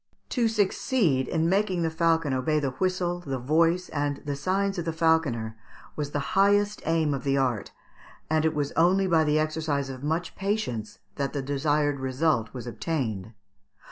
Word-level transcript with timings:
To 0.29 0.47
succeed 0.47 1.27
in 1.27 1.47
making 1.47 1.83
the 1.83 1.91
falcon 1.91 2.33
obey 2.33 2.59
the 2.59 2.71
whistle, 2.71 3.19
the 3.19 3.37
voice, 3.37 3.87
and 3.89 4.17
the 4.25 4.35
signs 4.35 4.79
of 4.79 4.85
the 4.85 4.91
falconer 4.93 5.55
was 5.95 6.09
the 6.09 6.33
highest 6.33 6.81
aim 6.87 7.13
of 7.13 7.23
the 7.23 7.37
art, 7.37 7.71
and 8.27 8.43
it 8.43 8.55
was 8.55 8.71
only 8.71 9.05
by 9.05 9.23
the 9.23 9.37
exercise 9.37 9.91
of 9.91 10.01
much 10.01 10.35
patience 10.35 10.97
that 11.17 11.33
the 11.33 11.43
desired 11.43 11.99
resuit 11.99 12.51
was 12.51 12.65
obtained. 12.65 13.33